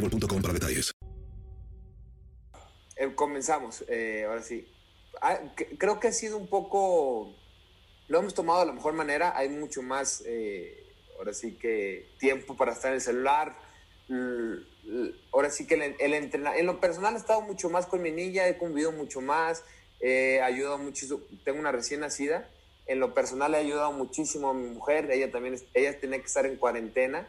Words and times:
boostmobile.com 0.00 0.42
para 0.42 0.54
detalles. 0.54 0.92
Eh, 2.96 3.14
comenzamos, 3.14 3.84
eh, 3.88 4.24
ahora 4.26 4.42
sí. 4.42 4.66
Ah, 5.20 5.40
creo 5.78 6.00
que 6.00 6.08
ha 6.08 6.12
sido 6.12 6.36
un 6.36 6.48
poco, 6.48 7.34
lo 8.08 8.18
hemos 8.18 8.34
tomado 8.34 8.60
de 8.60 8.66
la 8.66 8.72
mejor 8.72 8.94
manera, 8.94 9.36
hay 9.36 9.48
mucho 9.48 9.82
más, 9.82 10.22
eh, 10.26 10.92
ahora 11.18 11.32
sí 11.32 11.56
que 11.56 12.14
tiempo 12.18 12.56
para 12.56 12.72
estar 12.72 12.90
en 12.90 12.96
el 12.96 13.00
celular. 13.00 13.56
Ahora 15.32 15.50
sí 15.50 15.66
que 15.66 15.74
el, 15.74 15.96
el 15.98 16.14
entrenar, 16.14 16.56
en 16.56 16.66
lo 16.66 16.80
personal 16.80 17.14
he 17.14 17.18
estado 17.18 17.40
mucho 17.40 17.68
más 17.68 17.86
con 17.86 18.02
mi 18.02 18.12
niña, 18.12 18.46
he 18.46 18.56
convivido 18.56 18.92
mucho 18.92 19.20
más, 19.20 19.64
he 20.00 20.40
ayudado 20.40 20.78
muchísimo, 20.78 21.20
tengo 21.44 21.58
una 21.58 21.72
recién 21.72 22.00
nacida, 22.00 22.48
en 22.86 23.00
lo 23.00 23.12
personal 23.12 23.54
he 23.54 23.58
ayudado 23.58 23.90
muchísimo 23.92 24.50
a 24.50 24.54
mi 24.54 24.68
mujer, 24.68 25.10
ella 25.10 25.32
también, 25.32 25.56
ella 25.74 25.98
tenía 25.98 26.20
que 26.20 26.26
estar 26.26 26.46
en 26.46 26.56
cuarentena 26.56 27.28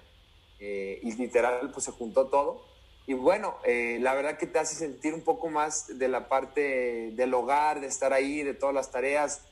eh, 0.59 0.99
y 1.03 1.13
literal 1.13 1.71
pues 1.71 1.85
se 1.85 1.91
juntó 1.91 2.27
todo. 2.27 2.65
Y 3.05 3.13
bueno, 3.13 3.57
eh, 3.63 3.99
la 4.01 4.13
verdad 4.13 4.37
que 4.37 4.47
te 4.47 4.59
hace 4.59 4.75
sentir 4.75 5.13
un 5.13 5.21
poco 5.21 5.49
más 5.49 5.97
de 5.97 6.07
la 6.09 6.27
parte 6.27 7.11
del 7.13 7.33
hogar, 7.33 7.79
de 7.79 7.87
estar 7.87 8.11
ahí, 8.11 8.43
de 8.43 8.53
todas 8.53 8.75
las 8.75 8.91
tareas. 8.91 9.43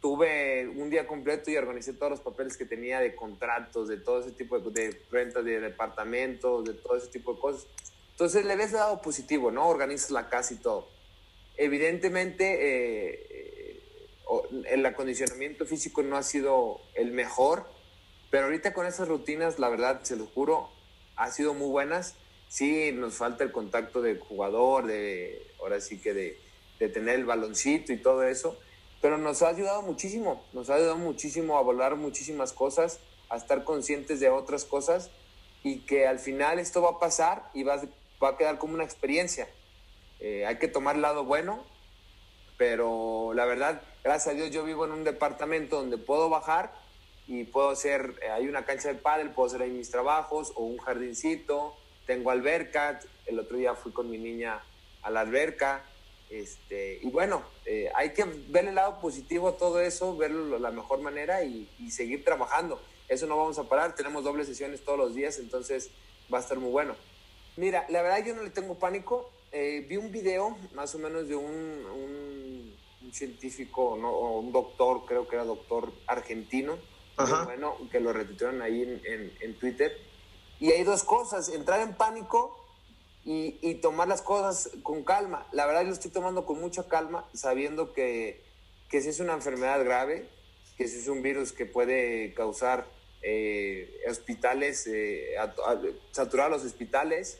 Tuve 0.00 0.68
un 0.68 0.90
día 0.90 1.06
completo 1.06 1.50
y 1.50 1.56
organicé 1.56 1.92
todos 1.92 2.10
los 2.10 2.20
papeles 2.20 2.56
que 2.56 2.64
tenía 2.64 3.00
de 3.00 3.14
contratos, 3.14 3.88
de 3.88 3.96
todo 3.98 4.20
ese 4.20 4.32
tipo 4.32 4.58
de, 4.58 4.70
de 4.70 5.00
rentas 5.10 5.44
de 5.44 5.60
departamentos, 5.60 6.64
de 6.64 6.74
todo 6.74 6.96
ese 6.96 7.08
tipo 7.08 7.34
de 7.34 7.40
cosas. 7.40 7.66
Entonces 8.10 8.44
le 8.44 8.56
ves 8.56 8.72
el 8.72 8.78
lado 8.78 9.02
positivo, 9.02 9.50
¿no? 9.50 9.68
Organizas 9.68 10.10
la 10.10 10.28
casa 10.28 10.54
y 10.54 10.56
todo. 10.56 10.88
Evidentemente, 11.56 12.44
eh, 12.44 13.26
eh, 13.30 13.82
el 14.70 14.84
acondicionamiento 14.84 15.64
físico 15.64 16.02
no 16.02 16.16
ha 16.16 16.22
sido 16.22 16.80
el 16.94 17.12
mejor, 17.12 17.66
pero 18.30 18.46
ahorita 18.46 18.72
con 18.72 18.86
esas 18.86 19.08
rutinas, 19.08 19.58
la 19.58 19.68
verdad, 19.68 20.00
se 20.02 20.16
lo 20.16 20.26
juro, 20.26 20.70
ha 21.16 21.30
sido 21.30 21.54
muy 21.54 21.68
buenas. 21.68 22.14
Sí, 22.48 22.92
nos 22.92 23.14
falta 23.14 23.44
el 23.44 23.52
contacto 23.52 24.02
del 24.02 24.20
jugador, 24.20 24.86
de, 24.86 25.46
ahora 25.60 25.80
sí 25.80 25.98
que 25.98 26.14
de, 26.14 26.38
tener 26.78 27.16
el 27.16 27.24
baloncito 27.24 27.92
y 27.92 27.96
todo 27.96 28.22
eso, 28.22 28.58
pero 29.00 29.18
nos 29.18 29.42
ha 29.42 29.48
ayudado 29.48 29.82
muchísimo, 29.82 30.44
nos 30.52 30.68
ha 30.68 30.74
ayudado 30.74 30.98
muchísimo 30.98 31.58
a 31.58 31.62
valorar 31.62 31.96
muchísimas 31.96 32.52
cosas, 32.52 33.00
a 33.30 33.36
estar 33.36 33.64
conscientes 33.64 34.20
de 34.20 34.28
otras 34.28 34.64
cosas 34.64 35.10
y 35.62 35.80
que 35.80 36.06
al 36.06 36.18
final 36.18 36.58
esto 36.58 36.82
va 36.82 36.90
a 36.90 36.98
pasar 36.98 37.50
y 37.54 37.62
va, 37.62 37.80
va 38.22 38.30
a 38.30 38.36
quedar 38.36 38.58
como 38.58 38.74
una 38.74 38.84
experiencia. 38.84 39.48
Eh, 40.20 40.46
hay 40.46 40.58
que 40.58 40.68
tomar 40.68 40.96
el 40.96 41.02
lado 41.02 41.24
bueno, 41.24 41.64
pero 42.58 43.32
la 43.34 43.46
verdad, 43.46 43.82
gracias 44.04 44.34
a 44.34 44.36
Dios 44.36 44.50
yo 44.50 44.64
vivo 44.64 44.84
en 44.84 44.92
un 44.92 45.04
departamento 45.04 45.76
donde 45.76 45.98
puedo 45.98 46.28
bajar 46.28 46.72
y 47.26 47.44
puedo 47.44 47.70
hacer, 47.70 48.14
eh, 48.22 48.28
hay 48.28 48.48
una 48.48 48.64
cancha 48.64 48.88
de 48.88 48.94
pádel, 48.94 49.30
puedo 49.30 49.48
hacer 49.48 49.62
ahí 49.62 49.70
mis 49.70 49.90
trabajos 49.90 50.52
o 50.54 50.64
un 50.64 50.78
jardincito, 50.78 51.76
tengo 52.06 52.30
alberca, 52.30 53.00
el 53.26 53.38
otro 53.38 53.56
día 53.56 53.74
fui 53.74 53.92
con 53.92 54.10
mi 54.10 54.18
niña 54.18 54.62
a 55.02 55.10
la 55.10 55.20
alberca, 55.20 55.84
este, 56.30 56.98
y 57.02 57.10
bueno, 57.10 57.44
eh, 57.64 57.90
hay 57.94 58.12
que 58.12 58.24
ver 58.24 58.66
el 58.66 58.74
lado 58.74 59.00
positivo 59.00 59.48
a 59.48 59.56
todo 59.56 59.80
eso, 59.80 60.16
verlo 60.16 60.54
de 60.54 60.60
la 60.60 60.70
mejor 60.70 61.00
manera 61.00 61.44
y, 61.44 61.68
seguir 61.90 62.24
trabajando. 62.24 62.80
Eso 63.08 63.26
no 63.26 63.36
vamos 63.36 63.58
a 63.58 63.64
parar, 63.64 63.94
tenemos 63.94 64.24
dobles 64.24 64.48
sesiones 64.48 64.84
todos 64.84 64.98
los 64.98 65.14
días, 65.14 65.38
entonces 65.38 65.90
va 66.32 66.38
a 66.38 66.40
estar 66.40 66.58
muy 66.58 66.70
bueno. 66.70 66.96
Mira, 67.56 67.86
la 67.88 68.02
verdad 68.02 68.24
yo 68.26 68.34
no 68.34 68.42
le 68.42 68.50
tengo 68.50 68.74
pánico. 68.74 69.30
Eh, 69.52 69.86
vi 69.88 69.96
un 69.96 70.10
video 70.10 70.58
más 70.74 70.94
o 70.94 70.98
menos 70.98 71.28
de 71.28 71.36
un, 71.36 72.74
científico, 73.12 73.96
¿no? 73.98 74.10
o 74.10 74.40
un 74.40 74.50
doctor, 74.50 75.04
creo 75.06 75.28
que 75.28 75.36
era 75.36 75.44
doctor 75.44 75.92
argentino, 76.08 76.76
Ajá. 77.16 77.44
bueno, 77.44 77.76
que 77.90 78.00
lo 78.00 78.12
retuitearon 78.12 78.62
ahí 78.62 78.82
en, 78.82 79.00
en- 79.04 79.32
en 79.40 79.58
Twitter. 79.58 79.96
Y 80.60 80.70
hay 80.72 80.84
dos 80.84 81.04
cosas, 81.04 81.48
entrar 81.48 81.80
en 81.80 81.94
pánico 81.94 82.64
y, 83.24 83.58
y 83.62 83.74
tomar 83.76 84.08
las 84.08 84.22
cosas 84.22 84.70
con 84.82 85.02
calma. 85.04 85.46
La 85.52 85.66
verdad 85.66 85.82
yo 85.82 85.88
lo 85.88 85.92
estoy 85.94 86.10
tomando 86.10 86.46
con 86.46 86.60
mucha 86.60 86.88
calma, 86.88 87.28
sabiendo 87.34 87.92
que, 87.92 88.42
que 88.88 89.00
si 89.00 89.08
es 89.10 89.20
una 89.20 89.34
enfermedad 89.34 89.84
grave, 89.84 90.28
que 90.76 90.88
si 90.88 90.98
es 90.98 91.08
un 91.08 91.22
virus 91.22 91.52
que 91.52 91.66
puede 91.66 92.32
causar 92.34 92.86
eh, 93.22 93.98
hospitales, 94.08 94.86
eh, 94.86 95.36
a- 95.38 95.44
a- 95.44 95.80
saturar 96.12 96.50
los 96.50 96.64
hospitales, 96.64 97.38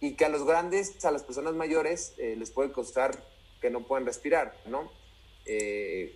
y 0.00 0.14
que 0.14 0.26
a 0.26 0.28
los 0.28 0.44
grandes, 0.46 1.04
a 1.04 1.10
las 1.10 1.22
personas 1.22 1.54
mayores, 1.54 2.14
eh, 2.18 2.36
les 2.36 2.50
puede 2.50 2.70
costar 2.70 3.18
que 3.62 3.70
no 3.70 3.86
puedan 3.86 4.04
respirar, 4.06 4.54
¿no? 4.66 4.92
Eh, 5.46 6.14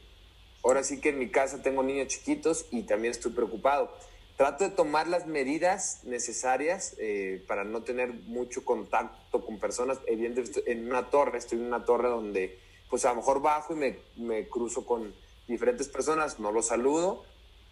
ahora 0.62 0.82
sí 0.82 1.00
que 1.00 1.10
en 1.10 1.18
mi 1.18 1.30
casa 1.30 1.62
tengo 1.62 1.82
niños 1.82 2.08
chiquitos 2.08 2.66
y 2.70 2.82
también 2.82 3.12
estoy 3.12 3.32
preocupado. 3.32 3.92
Trato 4.36 4.64
de 4.64 4.70
tomar 4.70 5.06
las 5.06 5.26
medidas 5.26 6.00
necesarias 6.04 6.96
eh, 6.98 7.44
para 7.46 7.62
no 7.64 7.82
tener 7.82 8.12
mucho 8.12 8.64
contacto 8.64 9.44
con 9.44 9.58
personas. 9.58 9.98
Evidentemente, 10.06 10.62
en 10.72 10.86
una 10.86 11.10
torre, 11.10 11.36
estoy 11.38 11.58
en 11.58 11.66
una 11.66 11.84
torre 11.84 12.08
donde, 12.08 12.58
pues 12.88 13.04
a 13.04 13.10
lo 13.10 13.16
mejor 13.16 13.42
bajo 13.42 13.74
y 13.74 13.76
me, 13.76 13.98
me 14.16 14.48
cruzo 14.48 14.86
con 14.86 15.14
diferentes 15.46 15.88
personas, 15.88 16.40
no 16.40 16.52
los 16.52 16.68
saludo 16.68 17.24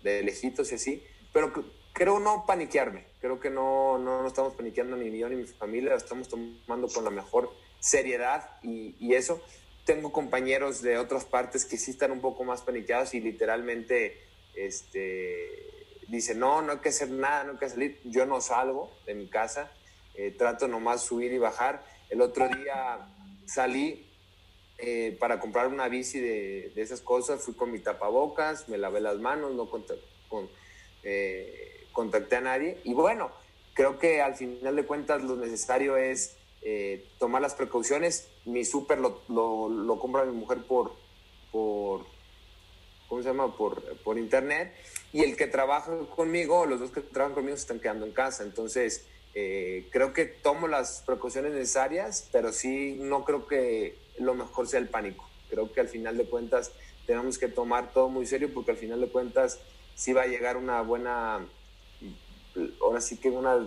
de 0.03 0.23
lejitos 0.23 0.71
y 0.73 0.75
así, 0.75 1.03
pero 1.33 1.55
cre- 1.55 1.65
creo 1.95 2.21
no 2.21 2.45
paniquearme. 2.47 3.07
Creo 3.21 3.41
que 3.41 3.49
no, 3.49 3.97
no, 3.99 4.21
no 4.21 4.29
estamos 4.29 4.53
paniqueando 4.55 4.97
ni 4.97 5.17
yo 5.19 5.29
ni 5.31 5.37
mi 5.37 5.47
familia, 5.47 5.91
lo 5.91 5.97
estamos 5.97 6.29
tomando 6.29 6.89
con 6.89 7.03
la 7.03 7.11
mejor 7.11 7.51
seriedad 7.81 8.51
y, 8.63 8.95
y 9.01 9.15
eso. 9.15 9.41
Tengo 9.89 10.13
compañeros 10.13 10.83
de 10.83 10.99
otras 10.99 11.25
partes 11.25 11.65
que 11.65 11.79
sí 11.79 11.93
están 11.93 12.11
un 12.13 12.21
poco 12.21 12.45
más 12.45 12.61
paniqueados 12.61 13.15
y 13.15 13.23
literalmente 13.23 14.21
este, 14.55 15.97
dicen, 16.09 16.39
no, 16.39 16.61
no 16.61 16.73
hay 16.73 16.79
que 16.81 16.91
hacer 16.91 17.09
nada, 17.09 17.45
no 17.45 17.53
hay 17.53 17.59
que 17.59 17.71
salir. 17.71 17.99
Yo 18.05 18.27
no 18.27 18.43
salgo 18.43 18.93
de 19.07 19.15
mi 19.15 19.29
casa. 19.29 19.73
eh, 20.15 20.31
trato 20.37 20.69
nomás 20.69 21.05
subir 21.05 21.33
y 21.33 21.39
bajar. 21.39 21.83
El 22.11 22.21
otro 22.21 22.49
día 22.49 23.09
salí 23.47 24.07
eh, 24.77 25.17
para 25.19 25.41
comprar 25.41 25.69
una 25.69 25.89
bici 25.89 26.21
de, 26.21 26.71
esas 26.77 27.01
cosas, 27.01 27.43
fui 27.43 27.55
con 27.55 27.73
mi 27.73 27.79
tapabocas, 27.79 28.69
me 28.69 28.77
lavé 28.77 29.01
las 29.01 29.17
manos, 29.17 29.55
no 29.55 29.71
con, 29.71 30.51
eh, 31.03 31.87
contacté 31.93 32.37
a 32.37 32.41
nadie. 32.43 32.79
Y 32.85 32.93
bueno, 32.93 33.31
creo 33.73 33.99
que 33.99 34.21
al 34.21 34.35
final 34.35 34.77
de 34.77 34.85
cuentas 34.85 35.23
lo 35.23 35.37
necesario 35.37 35.97
es 35.97 36.37
eh, 36.63 37.07
tomar 37.19 37.43
las 37.43 37.55
precauciones. 37.55 38.29
Mi 38.45 38.65
súper 38.65 38.99
lo, 38.99 39.23
lo, 39.29 39.69
lo, 39.69 39.99
compra 39.99 40.25
mi 40.25 40.33
mujer 40.33 40.59
por, 40.63 40.93
por, 41.53 42.05
¿cómo 43.09 43.23
se 43.23 43.29
llama? 43.29 43.57
Por, 43.57 43.83
por 43.99 44.19
internet. 44.19 44.75
Y 45.13 45.23
el 45.23 45.37
que 45.37 45.47
trabaja 45.47 45.93
conmigo, 46.15 46.67
los 46.67 46.81
dos 46.81 46.91
que 46.91 47.01
trabajan 47.01 47.35
conmigo 47.35 47.57
se 47.57 47.63
están 47.63 47.81
quedando 47.81 48.07
en 48.07 48.13
casa. 48.13 48.43
Entonces, 48.43 49.07
eh, 49.35 49.87
creo 49.91 50.13
que 50.13 50.25
tomo 50.25 50.69
las 50.69 51.03
precauciones 51.07 51.53
necesarias, 51.53 52.29
pero 52.33 52.53
sí 52.53 52.97
no 52.99 53.25
creo 53.25 53.47
que 53.47 53.97
lo 54.19 54.35
mejor 54.35 54.67
sea 54.67 54.81
el 54.81 54.89
pánico. 54.89 55.29
Creo 55.49 55.73
que 55.73 55.81
al 55.81 55.89
final 55.89 56.17
de 56.17 56.25
cuentas 56.25 56.73
tenemos 57.07 57.39
que 57.39 57.49
tomar 57.49 57.93
todo 57.93 58.09
muy 58.09 58.27
serio 58.27 58.53
porque 58.53 58.73
al 58.73 58.77
final 58.77 59.01
de 59.01 59.09
cuentas 59.09 59.61
sí 59.95 60.13
va 60.13 60.23
a 60.23 60.27
llegar 60.27 60.57
una 60.57 60.83
buena, 60.83 61.47
ahora 62.83 63.01
sí 63.01 63.17
que 63.17 63.31
una, 63.31 63.67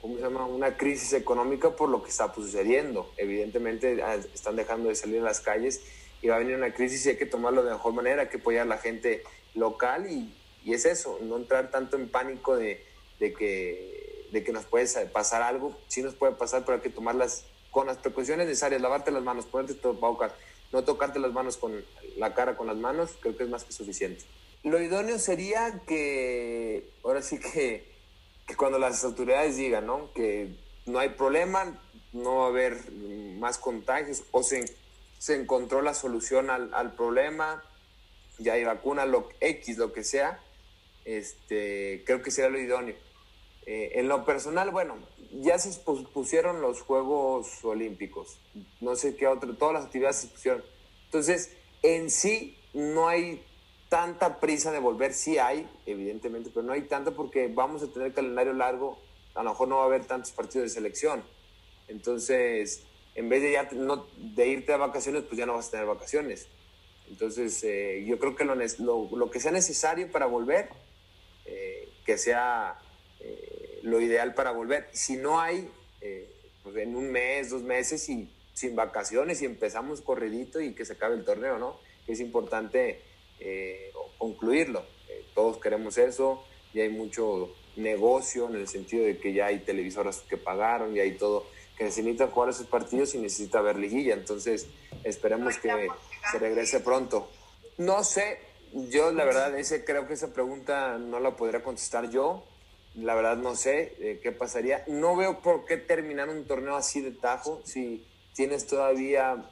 ¿cómo 0.00 0.16
se 0.16 0.22
llama? 0.22 0.46
Una 0.46 0.76
crisis 0.76 1.12
económica 1.12 1.76
por 1.76 1.88
lo 1.88 2.02
que 2.02 2.10
está 2.10 2.32
sucediendo. 2.32 3.12
Evidentemente 3.16 4.02
ah, 4.02 4.16
están 4.34 4.56
dejando 4.56 4.88
de 4.88 4.94
salir 4.94 5.20
a 5.20 5.24
las 5.24 5.40
calles 5.40 5.82
y 6.22 6.28
va 6.28 6.36
a 6.36 6.38
venir 6.38 6.56
una 6.56 6.72
crisis 6.72 7.06
y 7.06 7.10
hay 7.10 7.16
que 7.16 7.26
tomarlo 7.26 7.62
de 7.62 7.72
mejor 7.72 7.92
manera, 7.92 8.22
hay 8.22 8.28
que 8.28 8.38
apoyar 8.38 8.62
a 8.62 8.68
la 8.68 8.78
gente 8.78 9.22
local 9.54 10.10
y, 10.10 10.34
y 10.64 10.74
es 10.74 10.84
eso, 10.84 11.18
no 11.22 11.36
entrar 11.36 11.70
tanto 11.70 11.96
en 11.96 12.08
pánico 12.08 12.56
de, 12.56 12.84
de 13.20 13.32
que 13.32 13.98
de 14.32 14.44
que 14.44 14.52
nos 14.52 14.66
puede 14.66 14.86
pasar 15.06 15.42
algo, 15.42 15.76
sí 15.88 16.02
nos 16.02 16.14
puede 16.14 16.34
pasar, 16.34 16.64
pero 16.64 16.76
hay 16.76 16.82
que 16.82 16.90
tomarlas 16.90 17.44
con 17.70 17.86
las 17.86 17.98
precauciones 17.98 18.46
necesarias, 18.46 18.80
lavarte 18.80 19.10
las 19.10 19.22
manos, 19.22 19.46
ponerte 19.46 19.74
tapabocas, 19.74 20.32
no 20.72 20.84
tocarte 20.84 21.18
las 21.18 21.32
manos 21.32 21.56
con 21.56 21.84
la 22.16 22.34
cara 22.34 22.56
con 22.56 22.66
las 22.66 22.76
manos, 22.76 23.16
creo 23.20 23.36
que 23.36 23.44
es 23.44 23.50
más 23.50 23.64
que 23.64 23.72
suficiente. 23.72 24.24
Lo 24.64 24.80
idóneo 24.82 25.18
sería 25.18 25.82
que, 25.86 26.90
ahora 27.04 27.22
sí 27.22 27.38
que, 27.38 27.97
que 28.48 28.56
cuando 28.56 28.80
las 28.80 29.04
autoridades 29.04 29.56
digan, 29.56 29.86
¿no? 29.86 30.12
Que 30.12 30.56
no 30.86 30.98
hay 30.98 31.10
problema, 31.10 31.80
no 32.12 32.38
va 32.38 32.46
a 32.46 32.48
haber 32.48 32.90
más 33.38 33.58
contagios, 33.58 34.24
o 34.32 34.42
se, 34.42 34.64
se 35.18 35.36
encontró 35.36 35.82
la 35.82 35.94
solución 35.94 36.50
al, 36.50 36.74
al 36.74 36.94
problema, 36.96 37.62
ya 38.38 38.54
hay 38.54 38.64
vacuna, 38.64 39.06
lo 39.06 39.28
X, 39.38 39.78
lo 39.78 39.92
que 39.92 40.02
sea, 40.02 40.42
este, 41.04 42.02
creo 42.04 42.22
que 42.22 42.30
sería 42.30 42.50
lo 42.50 42.58
idóneo 42.58 42.96
eh, 43.70 44.00
en 44.00 44.08
lo 44.08 44.24
personal, 44.24 44.70
bueno, 44.70 44.96
ya 45.30 45.58
se 45.58 45.78
pusieron 46.14 46.62
los 46.62 46.80
Juegos 46.80 47.62
Olímpicos. 47.62 48.40
No 48.80 48.96
sé 48.96 49.14
qué 49.14 49.26
otro, 49.26 49.54
todas 49.56 49.74
las 49.74 49.84
actividades 49.84 50.16
se 50.16 50.28
pusieron. 50.28 50.64
Entonces, 51.04 51.54
en 51.82 52.10
sí 52.10 52.56
no 52.72 53.08
hay 53.08 53.44
tanta 53.88 54.40
prisa 54.40 54.70
de 54.70 54.78
volver, 54.78 55.14
sí 55.14 55.38
hay, 55.38 55.68
evidentemente, 55.86 56.50
pero 56.52 56.66
no 56.66 56.72
hay 56.72 56.82
tanta 56.82 57.12
porque 57.12 57.48
vamos 57.48 57.82
a 57.82 57.88
tener 57.88 58.12
calendario 58.12 58.52
largo, 58.52 58.98
a 59.34 59.42
lo 59.42 59.50
mejor 59.50 59.68
no 59.68 59.76
va 59.76 59.82
a 59.84 59.86
haber 59.86 60.04
tantos 60.04 60.32
partidos 60.32 60.68
de 60.68 60.74
selección. 60.74 61.22
Entonces, 61.88 62.84
en 63.14 63.28
vez 63.28 63.42
de, 63.42 63.52
ya 63.52 63.68
no, 63.72 64.06
de 64.16 64.48
irte 64.48 64.72
a 64.72 64.76
vacaciones, 64.76 65.22
pues 65.24 65.38
ya 65.38 65.46
no 65.46 65.54
vas 65.54 65.68
a 65.68 65.70
tener 65.72 65.86
vacaciones. 65.86 66.48
Entonces, 67.08 67.62
eh, 67.64 68.04
yo 68.06 68.18
creo 68.18 68.36
que 68.36 68.44
lo, 68.44 68.54
lo, 68.54 69.16
lo, 69.16 69.30
que 69.30 69.40
sea 69.40 69.50
necesario 69.50 70.10
para 70.12 70.26
volver, 70.26 70.68
eh, 71.46 71.88
que 72.04 72.18
sea 72.18 72.78
eh, 73.20 73.80
lo 73.82 74.00
ideal 74.00 74.34
para 74.34 74.52
volver. 74.52 74.88
Si 74.92 75.16
no 75.16 75.40
hay, 75.40 75.68
eh, 76.00 76.30
pues 76.62 76.76
en 76.76 76.94
un 76.94 77.10
mes, 77.10 77.50
dos 77.50 77.62
meses 77.62 78.08
y 78.08 78.30
sin 78.52 78.76
vacaciones 78.76 79.40
y 79.40 79.46
empezamos 79.46 80.00
corridito 80.00 80.60
y 80.60 80.74
que 80.74 80.84
se 80.84 80.94
acabe 80.94 81.14
el 81.14 81.24
torneo, 81.24 81.58
¿no? 81.58 81.78
Es 82.06 82.20
importante 82.20 83.00
eh, 83.40 83.92
concluirlo. 84.16 84.84
Eh, 85.08 85.24
todos 85.34 85.58
queremos 85.58 85.98
eso, 85.98 86.44
y 86.72 86.80
hay 86.80 86.88
mucho 86.88 87.54
negocio 87.76 88.48
en 88.48 88.56
el 88.56 88.68
sentido 88.68 89.04
de 89.04 89.18
que 89.18 89.32
ya 89.32 89.46
hay 89.46 89.60
televisoras 89.60 90.20
que 90.28 90.36
pagaron, 90.36 90.96
y 90.96 91.00
hay 91.00 91.12
todo, 91.12 91.46
que 91.76 91.84
necesitan 91.84 92.30
jugar 92.30 92.50
esos 92.50 92.66
partidos 92.66 93.14
y 93.14 93.18
necesita 93.18 93.60
ver 93.60 93.76
liguilla. 93.76 94.14
Entonces, 94.14 94.66
esperemos 95.04 95.58
que 95.58 95.88
se 96.30 96.38
regrese 96.38 96.80
pronto. 96.80 97.28
No 97.78 98.02
sé, 98.02 98.38
yo 98.72 99.12
la 99.12 99.24
verdad, 99.24 99.56
ese, 99.58 99.84
creo 99.84 100.06
que 100.06 100.14
esa 100.14 100.32
pregunta 100.32 100.98
no 100.98 101.20
la 101.20 101.36
podría 101.36 101.62
contestar 101.62 102.10
yo 102.10 102.44
la 103.02 103.14
verdad 103.14 103.36
no 103.36 103.54
sé 103.54 103.94
eh, 104.00 104.20
qué 104.22 104.32
pasaría. 104.32 104.84
No 104.88 105.16
veo 105.16 105.40
por 105.40 105.64
qué 105.64 105.76
terminar 105.76 106.28
un 106.28 106.46
torneo 106.46 106.76
así 106.76 107.00
de 107.00 107.12
tajo 107.12 107.60
si 107.64 108.06
tienes 108.34 108.66
todavía... 108.66 109.50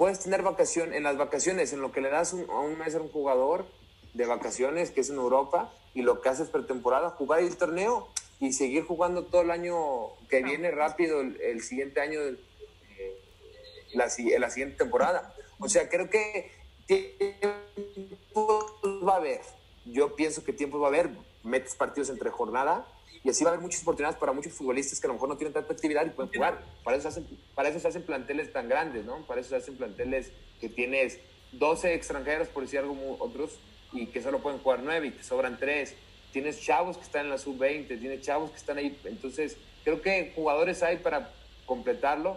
Puedes 0.00 0.20
tener 0.20 0.40
vacación 0.40 0.94
en 0.94 1.02
las 1.02 1.18
vacaciones, 1.18 1.74
en 1.74 1.82
lo 1.82 1.92
que 1.92 2.00
le 2.00 2.08
das 2.08 2.32
un, 2.32 2.48
a 2.48 2.58
un 2.60 2.78
mes 2.78 2.94
a 2.94 3.02
un 3.02 3.10
jugador 3.10 3.66
de 4.14 4.24
vacaciones, 4.24 4.90
que 4.90 5.02
es 5.02 5.10
en 5.10 5.16
Europa, 5.16 5.74
y 5.92 6.00
lo 6.00 6.22
que 6.22 6.30
haces 6.30 6.48
pretemporada, 6.48 7.10
jugar 7.10 7.40
el 7.40 7.54
torneo 7.54 8.08
y 8.38 8.54
seguir 8.54 8.86
jugando 8.86 9.26
todo 9.26 9.42
el 9.42 9.50
año 9.50 9.76
que 10.30 10.42
viene 10.42 10.70
rápido, 10.70 11.20
el, 11.20 11.38
el 11.42 11.62
siguiente 11.62 12.00
año, 12.00 12.18
eh, 12.18 12.38
la, 13.92 14.08
la 14.38 14.50
siguiente 14.50 14.78
temporada. 14.78 15.34
O 15.58 15.68
sea, 15.68 15.90
creo 15.90 16.08
que 16.08 16.50
tiempo 16.86 17.60
va 19.06 19.12
a 19.12 19.18
haber. 19.18 19.42
Yo 19.84 20.16
pienso 20.16 20.42
que 20.44 20.54
tiempo 20.54 20.80
va 20.80 20.86
a 20.86 20.92
haber 20.92 21.10
metes 21.42 21.74
partidos 21.74 22.08
entre 22.08 22.30
jornada 22.30 22.86
y 23.22 23.28
así 23.28 23.44
va 23.44 23.50
a 23.50 23.52
haber 23.54 23.62
muchas 23.62 23.82
oportunidades 23.82 24.18
para 24.18 24.32
muchos 24.32 24.52
futbolistas 24.52 24.98
que 25.00 25.06
a 25.06 25.08
lo 25.08 25.14
mejor 25.14 25.28
no 25.28 25.36
tienen 25.36 25.52
tanta 25.52 25.72
actividad 25.72 26.06
y 26.06 26.10
pueden 26.10 26.32
jugar. 26.32 26.64
Para 26.82 26.96
eso 26.96 27.10
se 27.10 27.20
hacen, 27.20 27.38
para 27.54 27.68
eso 27.68 27.78
se 27.78 27.88
hacen 27.88 28.02
planteles 28.02 28.52
tan 28.52 28.68
grandes, 28.68 29.04
¿no? 29.04 29.18
Para 29.26 29.40
eso 29.40 29.50
se 29.50 29.56
hacen 29.56 29.76
planteles 29.76 30.32
que 30.60 30.68
tienes 30.68 31.18
12 31.52 31.94
extranjeros, 31.94 32.48
por 32.48 32.62
decir 32.62 32.78
algo, 32.78 33.16
otros, 33.18 33.58
y 33.92 34.06
que 34.06 34.22
solo 34.22 34.38
pueden 34.40 34.60
jugar 34.60 34.80
9 34.82 35.06
y 35.06 35.10
te 35.10 35.22
sobran 35.22 35.58
3. 35.58 35.94
Tienes 36.32 36.60
chavos 36.60 36.96
que 36.96 37.02
están 37.02 37.26
en 37.26 37.30
la 37.30 37.38
sub-20, 37.38 37.88
tienes 37.88 38.22
chavos 38.22 38.50
que 38.50 38.56
están 38.56 38.78
ahí. 38.78 38.98
Entonces, 39.04 39.56
creo 39.84 40.00
que 40.00 40.32
jugadores 40.34 40.82
hay 40.82 40.98
para 40.98 41.32
completarlo. 41.66 42.36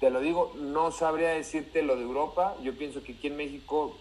Te 0.00 0.10
lo 0.10 0.20
digo, 0.20 0.52
no 0.56 0.90
sabría 0.90 1.30
decirte 1.30 1.82
lo 1.82 1.96
de 1.96 2.02
Europa. 2.02 2.56
Yo 2.62 2.74
pienso 2.74 3.02
que 3.02 3.12
aquí 3.12 3.28
en 3.28 3.36
México 3.36 3.96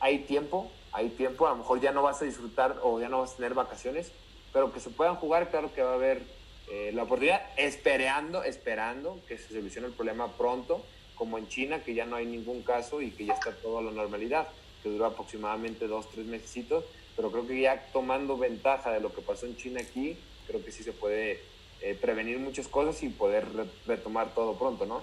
hay 0.00 0.18
tiempo, 0.20 0.70
hay 0.90 1.10
tiempo, 1.10 1.46
a 1.46 1.50
lo 1.50 1.56
mejor 1.58 1.80
ya 1.80 1.92
no 1.92 2.02
vas 2.02 2.20
a 2.20 2.24
disfrutar 2.24 2.80
o 2.82 3.00
ya 3.00 3.08
no 3.08 3.20
vas 3.20 3.34
a 3.34 3.36
tener 3.36 3.54
vacaciones, 3.54 4.10
pero 4.52 4.72
que 4.72 4.80
se 4.80 4.90
puedan 4.90 5.16
jugar, 5.16 5.50
claro 5.50 5.72
que 5.74 5.82
va 5.82 5.92
a 5.92 5.94
haber 5.94 6.22
eh, 6.70 6.90
la 6.94 7.04
oportunidad, 7.04 7.42
esperando, 7.56 8.42
esperando 8.44 9.20
que 9.26 9.38
se 9.38 9.48
solucione 9.54 9.88
el 9.88 9.92
problema 9.94 10.28
pronto, 10.36 10.84
como 11.14 11.38
en 11.38 11.48
China, 11.48 11.82
que 11.82 11.94
ya 11.94 12.06
no 12.06 12.16
hay 12.16 12.26
ningún 12.26 12.62
caso 12.62 13.00
y 13.00 13.10
que 13.10 13.26
ya 13.26 13.34
está 13.34 13.52
todo 13.52 13.78
a 13.78 13.82
la 13.82 13.90
normalidad, 13.90 14.48
que 14.82 14.88
duró 14.88 15.06
aproximadamente 15.06 15.86
dos, 15.86 16.10
tres 16.10 16.26
meses, 16.26 16.66
pero 17.14 17.30
creo 17.30 17.46
que 17.46 17.60
ya 17.60 17.88
tomando 17.92 18.36
ventaja 18.36 18.90
de 18.90 19.00
lo 19.00 19.14
que 19.14 19.22
pasó 19.22 19.46
en 19.46 19.56
China 19.56 19.80
aquí, 19.80 20.16
creo 20.46 20.64
que 20.64 20.72
sí 20.72 20.82
se 20.82 20.92
puede 20.92 21.40
eh, 21.80 21.96
prevenir 22.00 22.38
muchas 22.38 22.68
cosas 22.68 23.02
y 23.02 23.08
poder 23.08 23.46
retomar 23.86 24.34
todo 24.34 24.58
pronto, 24.58 24.86
¿no? 24.86 25.02